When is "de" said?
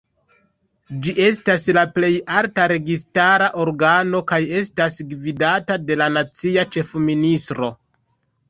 5.91-5.99